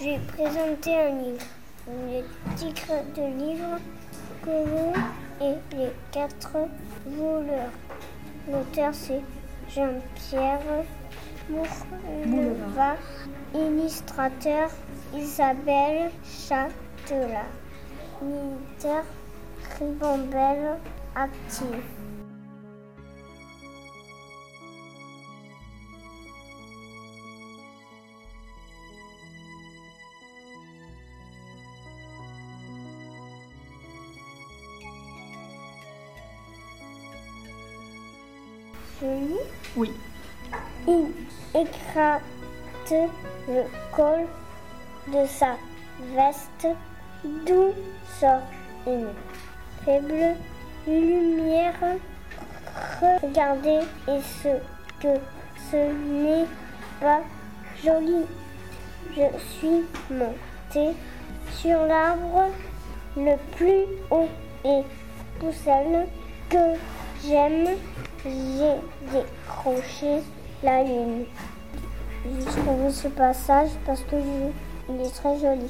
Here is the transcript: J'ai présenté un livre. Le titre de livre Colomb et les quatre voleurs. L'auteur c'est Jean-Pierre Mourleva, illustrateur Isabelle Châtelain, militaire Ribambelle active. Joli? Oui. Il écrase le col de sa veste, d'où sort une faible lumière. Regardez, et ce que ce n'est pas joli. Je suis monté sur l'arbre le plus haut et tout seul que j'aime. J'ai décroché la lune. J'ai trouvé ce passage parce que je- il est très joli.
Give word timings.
J'ai 0.00 0.18
présenté 0.18 0.96
un 0.96 1.10
livre. 1.22 1.44
Le 1.86 2.22
titre 2.56 2.92
de 3.16 3.22
livre 3.38 3.78
Colomb 4.44 4.92
et 5.40 5.76
les 5.76 5.90
quatre 6.10 6.56
voleurs. 7.06 7.70
L'auteur 8.50 8.92
c'est 8.92 9.20
Jean-Pierre 9.68 10.84
Mourleva, 12.26 12.96
illustrateur 13.54 14.70
Isabelle 15.14 16.10
Châtelain, 16.24 17.44
militaire 18.22 19.04
Ribambelle 19.78 20.78
active. 21.14 21.84
Joli? 39.00 39.36
Oui. 39.76 39.92
Il 40.86 41.12
écrase 41.54 42.22
le 43.48 43.64
col 43.94 44.26
de 45.08 45.26
sa 45.26 45.56
veste, 46.14 46.66
d'où 47.24 47.72
sort 48.20 48.42
une 48.86 49.08
faible 49.84 50.36
lumière. 50.86 51.74
Regardez, 53.22 53.80
et 54.08 54.20
ce 54.42 54.48
que 55.00 55.14
ce 55.70 55.76
n'est 55.76 56.46
pas 57.00 57.20
joli. 57.84 58.24
Je 59.14 59.38
suis 59.58 59.84
monté 60.10 60.96
sur 61.50 61.84
l'arbre 61.86 62.50
le 63.16 63.34
plus 63.56 63.84
haut 64.10 64.28
et 64.64 64.82
tout 65.40 65.52
seul 65.64 66.06
que 66.48 66.78
j'aime. 67.26 67.76
J'ai 68.24 68.76
décroché 69.12 70.22
la 70.62 70.82
lune. 70.84 71.24
J'ai 72.24 72.44
trouvé 72.62 72.90
ce 72.90 73.08
passage 73.08 73.70
parce 73.84 74.00
que 74.02 74.16
je- 74.16 74.71
il 74.94 75.06
est 75.06 75.10
très 75.10 75.38
joli. 75.38 75.68